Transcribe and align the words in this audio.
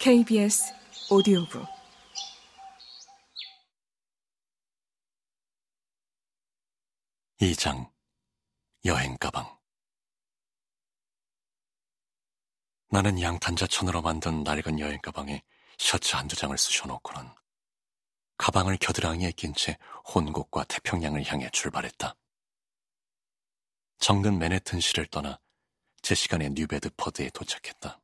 KBS 0.00 0.72
오디오북 1.10 1.62
이장 7.42 7.92
여행 8.86 9.18
가방 9.18 9.58
나는 12.88 13.20
양탄자천으로 13.20 14.00
만든 14.00 14.42
낡은 14.42 14.80
여행 14.80 14.98
가방에 15.02 15.42
셔츠 15.76 16.16
한두 16.16 16.34
장을 16.34 16.56
쑤셔놓고는 16.56 17.28
가방을 18.38 18.78
겨드랑이에 18.78 19.32
낀 19.32 19.52
채 19.52 19.76
혼곡과 20.14 20.64
태평양을 20.64 21.30
향해 21.30 21.50
출발했다. 21.52 22.16
정든 23.98 24.38
맨해튼시를 24.38 25.08
떠나 25.08 25.38
제 26.00 26.14
시간에 26.14 26.48
뉴베드퍼드에 26.48 27.28
도착했다. 27.34 27.99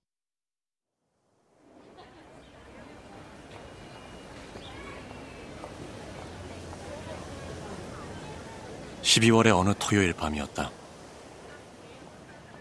12월의 9.06 9.56
어느 9.56 9.72
토요일 9.78 10.12
밤이었다. 10.12 10.68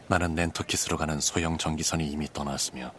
나는 0.07 0.35
낸터키스로 0.35 0.95
가는 0.95 1.19
소형 1.19 1.57
전기선이 1.57 2.05
이미 2.05 2.27
떠났으며 2.31 2.91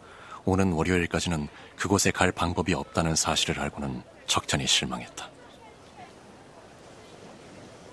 오는 0.43 0.73
월요일까지는 0.73 1.47
그곳에 1.77 2.11
갈 2.11 2.33
방법이 2.33 2.73
없다는 2.73 3.15
사실을 3.15 3.61
알고는 3.61 4.03
적잖이 4.27 4.67
실망했다. 4.67 5.29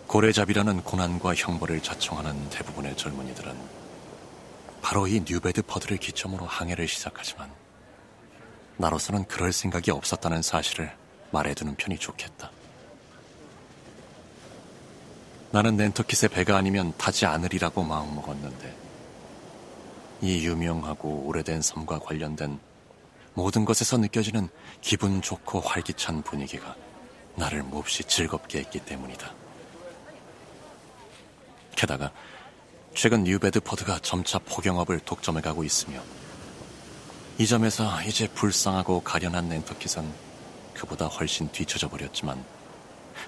고래잡이라는 0.09 0.83
고난과 0.83 1.35
형벌을 1.37 1.81
자청하는 1.81 2.51
대부분의 2.51 2.97
젊은이들은 2.97 3.57
바로 4.83 5.07
이 5.07 5.23
뉴베드퍼드를 5.25 5.98
기점으로 5.98 6.47
항해를 6.47 6.89
시작하지만 6.89 7.48
나로서는 8.77 9.25
그럴 9.27 9.53
생각이 9.53 9.93
없었다는 9.93 10.43
사실을 10.43 10.97
말해두는 11.31 11.77
편이 11.77 11.98
좋겠다. 11.98 12.50
나는 15.55 15.77
낸터킷의 15.77 16.30
배가 16.30 16.56
아니면 16.56 16.92
타지 16.98 17.27
않으리라고 17.27 17.84
마음먹었는데 17.84 18.74
이 20.20 20.44
유명하고 20.44 21.27
오래된 21.28 21.62
섬과 21.62 22.00
관련된 22.00 22.58
모든 23.34 23.64
것에서 23.64 23.97
느껴지는 23.97 24.48
기분 24.80 25.22
좋고 25.22 25.60
활기찬 25.60 26.22
분위기가 26.22 26.75
나를 27.36 27.62
몹시 27.62 28.02
즐겁게 28.02 28.58
했기 28.58 28.80
때문이다. 28.80 29.32
게다가 31.77 32.10
최근 32.97 33.22
뉴베드퍼드가 33.22 34.00
점차 34.00 34.41
폭영업을 34.41 34.98
독점해 34.98 35.41
가고 35.41 35.62
있으며 35.62 36.02
이 37.38 37.47
점에서 37.47 38.02
이제 38.02 38.27
불쌍하고 38.27 39.05
가련한 39.05 39.48
낸터킷은 39.48 40.05
그보다 40.75 41.06
훨씬 41.06 41.48
뒤처져 41.52 41.88
버렸지만 41.88 42.44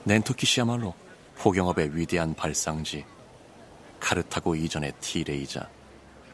낸터킷이야말로 0.02 1.05
포경업의 1.38 1.96
위대한 1.96 2.34
발상지 2.34 3.04
카르타고 4.00 4.54
이전의 4.54 4.92
티레이자 5.00 5.68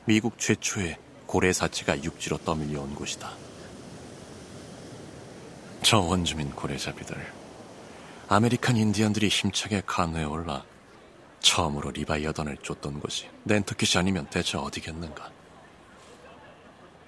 미국 0.04 0.38
최초의 0.38 0.98
고래사치가 1.26 2.02
육지로 2.02 2.38
떠밀려온 2.38 2.94
곳이다. 2.94 3.30
저 5.82 5.98
원주민 5.98 6.50
고래잡이들 6.50 7.16
아메리칸 8.28 8.76
인디언들이 8.76 9.28
힘차게 9.28 9.82
카누에 9.86 10.24
올라 10.24 10.64
처음으로 11.40 11.90
리바이어던을 11.90 12.58
쫓던 12.58 13.00
곳이 13.00 13.28
낸터킷이 13.44 13.98
아니면 13.98 14.26
대체 14.30 14.56
어디겠는가. 14.56 15.30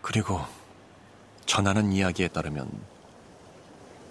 그리고 0.03 0.41
전하는 1.47 1.92
이야기에 1.92 2.29
따르면 2.29 2.70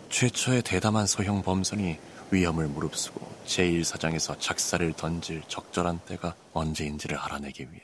최초의 0.10 0.62
대담한 0.64 1.06
소형 1.08 1.42
범선이 1.42 2.00
위험을 2.32 2.68
무릅쓰고 2.68 3.33
제1사장에서 3.46 4.40
작살을 4.40 4.94
던질 4.94 5.44
적절한 5.48 6.00
때가 6.06 6.36
언제인지를 6.54 7.18
알아내기 7.18 7.64
위해 7.72 7.82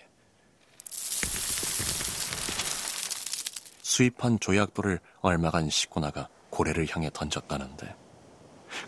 수입한 3.82 4.40
조약돌을 4.40 5.00
얼마간 5.22 5.70
싣고 5.70 6.00
나가 6.00 6.30
고래를 6.50 6.88
향해 6.90 7.10
던졌다는데 7.14 7.96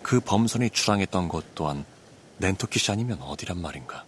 그 0.01 0.19
범선이 0.19 0.69
출항했던 0.69 1.27
곳 1.27 1.53
또한 1.55 1.85
낸토키시 2.37 2.91
아니면 2.91 3.21
어디란 3.21 3.61
말인가. 3.61 4.05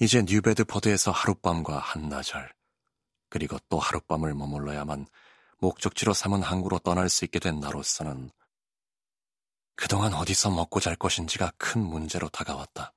이제 0.00 0.22
뉴베드퍼드에서 0.22 1.10
하룻밤과 1.10 1.78
한나절 1.78 2.52
그리고 3.28 3.58
또 3.68 3.78
하룻밤을 3.78 4.34
머물러야만 4.34 5.06
목적지로 5.58 6.12
삼은 6.12 6.42
항구로 6.42 6.80
떠날 6.80 7.08
수 7.08 7.24
있게 7.24 7.38
된 7.38 7.60
나로서는 7.60 8.30
그동안 9.76 10.14
어디서 10.14 10.50
먹고 10.50 10.80
잘 10.80 10.96
것인지가 10.96 11.52
큰 11.58 11.80
문제로 11.82 12.28
다가왔다. 12.28 12.92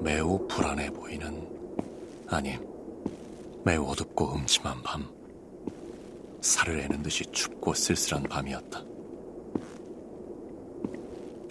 매우 0.00 0.46
불안해 0.48 0.90
보이는, 0.90 1.46
아니, 2.28 2.58
매우 3.64 3.86
어둡고 3.86 4.34
음침한 4.34 4.82
밤. 4.82 5.06
살을 6.40 6.80
애는 6.80 7.02
듯이 7.02 7.24
춥고 7.26 7.74
쓸쓸한 7.74 8.22
밤이었다. 8.24 8.82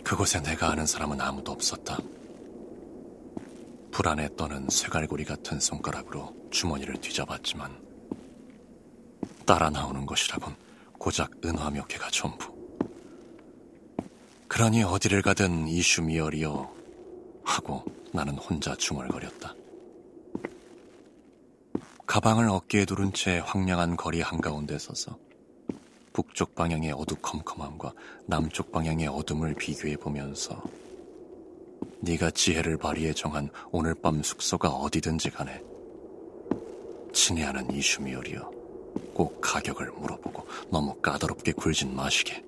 그곳에 0.03 0.41
내가 0.41 0.71
아는 0.71 0.87
사람은 0.87 1.21
아무도 1.21 1.51
없었다. 1.51 1.99
불안에 3.99 4.29
떠는 4.37 4.69
쇠갈고리 4.69 5.25
같은 5.25 5.59
손가락으로 5.59 6.33
주머니를 6.51 7.01
뒤져봤지만 7.01 7.77
따라 9.45 9.69
나오는 9.69 10.05
것이라곤 10.05 10.55
고작 10.97 11.31
은화 11.43 11.69
몇 11.71 11.85
개가 11.89 12.09
전부. 12.09 12.55
그러니 14.47 14.83
어디를 14.83 15.21
가든 15.21 15.67
이슈미얼이여 15.67 16.73
하고 17.43 17.83
나는 18.13 18.37
혼자 18.37 18.73
중얼거렸다. 18.73 19.53
가방을 22.05 22.47
어깨에 22.47 22.85
두른 22.85 23.11
채 23.11 23.39
황량한 23.39 23.97
거리 23.97 24.21
한가운데 24.21 24.79
서서 24.79 25.19
북쪽 26.13 26.55
방향의 26.55 26.93
어두컴컴함과 26.93 27.91
남쪽 28.27 28.71
방향의 28.71 29.07
어둠을 29.07 29.55
비교해 29.55 29.97
보면서 29.97 30.63
네가 32.01 32.31
지혜를 32.31 32.77
발휘해 32.77 33.13
정한 33.13 33.49
오늘 33.71 33.93
밤 33.93 34.23
숙소가 34.23 34.69
어디든지 34.69 35.31
간에 35.31 35.61
친애하는 37.13 37.71
이슈미얼이여 37.71 38.51
꼭 39.13 39.41
가격을 39.41 39.91
물어보고 39.91 40.47
너무 40.71 40.95
까다롭게 41.01 41.51
굴진 41.53 41.95
마시게 41.95 42.43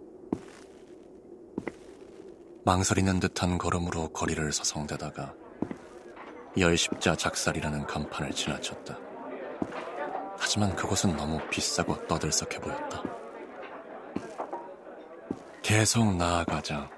망설이는 2.64 3.20
듯한 3.20 3.58
걸음으로 3.58 4.10
거리를 4.10 4.52
서성대다가 4.52 5.34
열십자 6.58 7.16
작살이라는 7.16 7.88
간판을 7.88 8.32
지나쳤다. 8.32 8.98
하지만 10.38 10.76
그곳은 10.76 11.16
너무 11.16 11.40
비싸고 11.50 12.08
떠들썩해 12.08 12.60
보였다. 12.60 13.04
계속 15.62 16.16
나아가자 16.16 16.90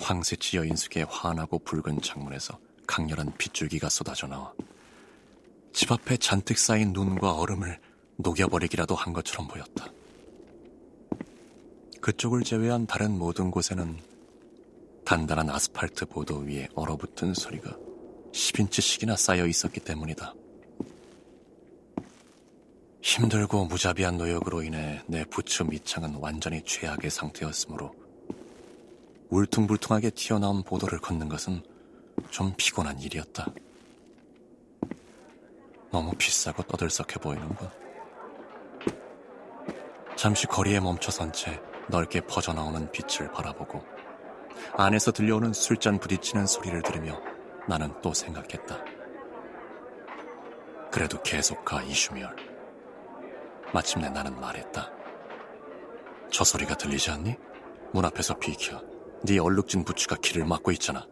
황새치 0.00 0.56
여인숙의 0.56 1.06
환하고 1.08 1.58
붉은 1.60 2.00
창문에서 2.00 2.58
강렬한 2.86 3.32
빗줄기가 3.36 3.88
쏟아져 3.88 4.26
나와 4.26 4.52
집 5.72 5.92
앞에 5.92 6.16
잔뜩 6.16 6.58
쌓인 6.58 6.92
눈과 6.92 7.34
얼음을 7.34 7.78
녹여버리기라도 8.16 8.94
한 8.94 9.12
것처럼 9.12 9.46
보였다. 9.46 9.86
그쪽을 12.00 12.42
제외한 12.42 12.86
다른 12.86 13.16
모든 13.18 13.50
곳에는 13.50 13.98
단단한 15.04 15.50
아스팔트 15.50 16.06
보도 16.06 16.38
위에 16.38 16.68
얼어붙은 16.74 17.34
소리가 17.34 17.76
10인치씩이나 18.32 19.16
쌓여 19.16 19.46
있었기 19.46 19.80
때문이다. 19.80 20.34
힘들고 23.02 23.66
무자비한 23.66 24.18
노역으로 24.18 24.62
인해 24.62 25.02
내 25.06 25.24
부츠 25.24 25.64
밑창은 25.64 26.16
완전히 26.16 26.62
최악의 26.64 27.10
상태였으므로 27.10 27.99
울퉁불퉁하게 29.30 30.10
튀어나온 30.10 30.62
보도를 30.62 30.98
걷는 30.98 31.28
것은 31.28 31.62
좀 32.30 32.52
피곤한 32.56 32.98
일이었다. 33.00 33.46
너무 35.92 36.12
비싸고 36.16 36.64
떠들썩해 36.64 37.14
보이는군. 37.22 37.68
잠시 40.16 40.46
거리에 40.46 40.80
멈춰선 40.80 41.32
채 41.32 41.60
넓게 41.88 42.20
퍼져나오는 42.22 42.90
빛을 42.90 43.30
바라보고 43.32 43.82
안에서 44.76 45.12
들려오는 45.12 45.52
술잔 45.52 45.98
부딪히는 45.98 46.46
소리를 46.46 46.82
들으며 46.82 47.20
나는 47.68 47.92
또 48.02 48.12
생각했다. 48.12 48.84
그래도 50.90 51.22
계속 51.22 51.64
가, 51.64 51.80
이슈미얼. 51.82 52.34
마침내 53.72 54.10
나는 54.10 54.38
말했다. 54.40 54.90
저 56.32 56.42
소리가 56.42 56.74
들리지 56.74 57.12
않니? 57.12 57.36
문 57.92 58.04
앞에서 58.04 58.34
비켜. 58.38 58.89
네 59.22 59.38
얼룩진 59.38 59.84
부츠가 59.84 60.16
길을 60.16 60.44
막고 60.46 60.72
있잖아. 60.72 61.06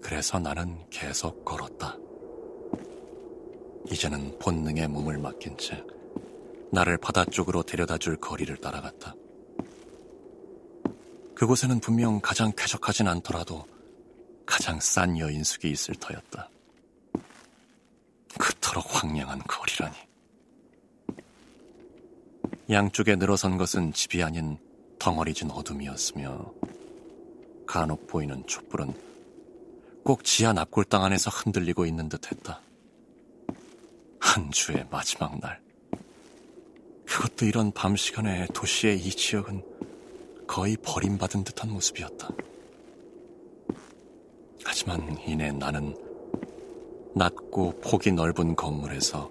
그래서 0.00 0.38
나는 0.38 0.78
계속 0.90 1.44
걸었다. 1.44 1.96
이제는 3.90 4.38
본능에 4.38 4.86
몸을 4.86 5.18
맡긴 5.18 5.56
채 5.58 5.82
나를 6.70 6.98
바다 6.98 7.24
쪽으로 7.24 7.62
데려다 7.62 7.98
줄 7.98 8.16
거리를 8.16 8.56
따라갔다. 8.58 9.14
그곳에는 11.34 11.80
분명 11.80 12.20
가장 12.20 12.52
쾌적하진 12.56 13.08
않더라도 13.08 13.66
가장 14.46 14.78
싼 14.80 15.18
여인숙이 15.18 15.70
있을 15.70 15.94
터였다. 15.96 16.50
그토록 18.38 18.84
황량한 18.94 19.40
거리라니. 19.48 19.96
양쪽에 22.70 23.16
늘어선 23.16 23.56
것은 23.56 23.92
집이 23.92 24.22
아닌 24.22 24.58
덩어리진 24.98 25.50
어둠이었으며 25.50 26.52
간혹 27.66 28.06
보이는 28.06 28.46
촛불은 28.46 28.92
꼭 30.04 30.24
지하 30.24 30.52
납골당 30.52 31.04
안에서 31.04 31.30
흔들리고 31.30 31.86
있는 31.86 32.08
듯 32.08 32.30
했다. 32.32 32.60
한 34.18 34.50
주의 34.50 34.84
마지막 34.90 35.38
날. 35.40 35.60
그것도 37.06 37.46
이런 37.46 37.72
밤 37.72 37.96
시간에 37.96 38.46
도시의 38.54 38.98
이 38.98 39.10
지역은 39.10 39.62
거의 40.46 40.76
버림받은 40.82 41.44
듯한 41.44 41.70
모습이었다. 41.70 42.28
하지만 44.64 45.18
이내 45.26 45.52
나는 45.52 45.96
낮고 47.14 47.80
폭이 47.80 48.12
넓은 48.12 48.56
건물에서 48.56 49.30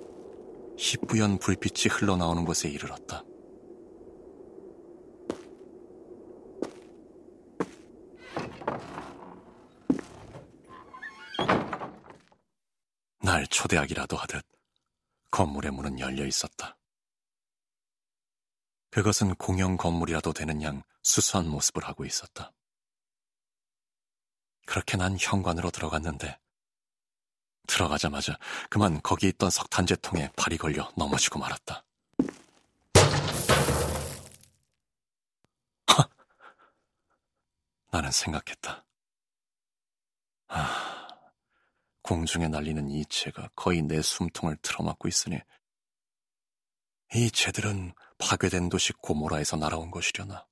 희뿌연 0.77 1.39
불빛이 1.39 1.91
흘러나오는 1.91 2.45
곳에 2.45 2.69
이르렀다. 2.69 3.23
초대하기라도 13.47 14.17
하듯 14.17 14.45
건물의 15.31 15.71
문은 15.71 15.99
열려 15.99 16.25
있었다. 16.25 16.77
그것은 18.89 19.35
공영 19.35 19.77
건물이라도 19.77 20.33
되는 20.33 20.61
양 20.61 20.83
수수한 21.03 21.47
모습을 21.47 21.83
하고 21.85 22.05
있었다. 22.05 22.53
그렇게 24.65 24.97
난 24.97 25.17
현관으로 25.19 25.71
들어갔는데 25.71 26.39
들어가자마자 27.67 28.37
그만 28.69 29.01
거기 29.01 29.27
있던 29.27 29.49
석탄재통에 29.49 30.31
발이 30.35 30.57
걸려 30.57 30.91
넘어지고 30.95 31.39
말았다. 31.39 31.83
하! 35.87 36.09
나는 37.91 38.11
생각했다. 38.11 38.85
아, 40.47 40.86
공중에 42.07 42.47
날리는 42.47 42.89
이체가 42.89 43.49
거의 43.53 43.81
내 43.81 44.01
숨통을 44.01 44.55
틀어막고 44.61 45.09
있으니 45.09 45.41
이 47.13 47.29
채들은 47.29 47.93
파괴된 48.17 48.69
도시 48.69 48.93
고모라에서 48.93 49.57
날아온 49.57 49.91
것이려나. 49.91 50.47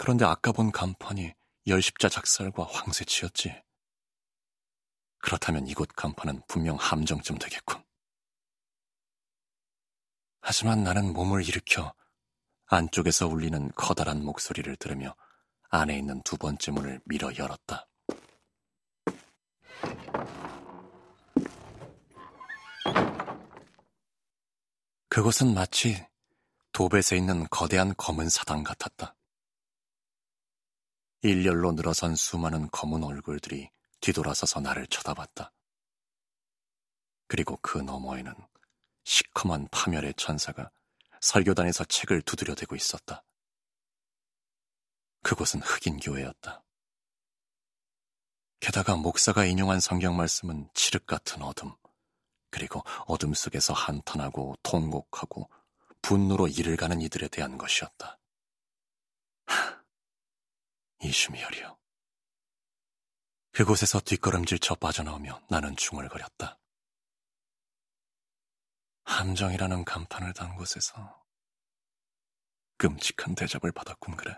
그런데 0.00 0.24
아까 0.24 0.50
본 0.50 0.72
간판이 0.72 1.32
열십자 1.68 2.08
작살과 2.08 2.64
황새치였지. 2.64 3.62
그렇다면 5.18 5.68
이곳 5.68 5.90
간판은 5.94 6.42
분명 6.48 6.74
함정쯤 6.74 7.38
되겠군. 7.38 7.84
하지만 10.40 10.82
나는 10.82 11.12
몸을 11.12 11.46
일으켜 11.46 11.94
안쪽에서 12.66 13.28
울리는 13.28 13.70
커다란 13.76 14.24
목소리를 14.24 14.74
들으며 14.74 15.14
안에 15.68 15.96
있는 15.96 16.20
두 16.24 16.36
번째 16.36 16.72
문을 16.72 17.00
밀어 17.04 17.36
열었다. 17.36 17.86
그곳은 25.16 25.54
마치 25.54 26.06
도벳에 26.72 27.16
있는 27.16 27.46
거대한 27.48 27.94
검은 27.96 28.28
사당 28.28 28.62
같았다. 28.62 29.16
일렬로 31.22 31.72
늘어선 31.72 32.14
수많은 32.14 32.68
검은 32.70 33.02
얼굴들이 33.02 33.70
뒤돌아서서 34.02 34.60
나를 34.60 34.86
쳐다봤다. 34.88 35.54
그리고 37.28 37.58
그 37.62 37.78
너머에는 37.78 38.34
시커먼 39.04 39.68
파멸의 39.70 40.12
천사가 40.18 40.70
설교단에서 41.22 41.84
책을 41.84 42.20
두드려대고 42.20 42.76
있었다. 42.76 43.24
그곳은 45.22 45.62
흑인 45.62 45.98
교회였다. 45.98 46.62
게다가 48.60 48.96
목사가 48.96 49.46
인용한 49.46 49.80
성경 49.80 50.14
말씀은 50.18 50.68
칠흑 50.74 51.06
같은 51.06 51.40
어둠, 51.40 51.74
그리고 52.50 52.82
어둠 53.06 53.34
속에서 53.34 53.72
한탄하고 53.72 54.56
통곡하고 54.62 55.50
분노로 56.02 56.48
일을 56.48 56.76
가는 56.76 57.00
이들에 57.00 57.28
대한 57.28 57.58
것이었다. 57.58 58.18
하, 59.46 59.82
이슈미열이요. 61.02 61.76
그곳에서 63.52 64.00
뒷걸음질 64.00 64.58
쳐 64.58 64.74
빠져나오며 64.74 65.42
나는 65.48 65.76
중얼거렸다. 65.76 66.58
함정이라는 69.04 69.84
간판을 69.84 70.34
단 70.34 70.54
곳에서 70.56 71.24
끔찍한 72.76 73.34
대접을 73.34 73.72
받았군 73.72 74.16
그래. 74.16 74.36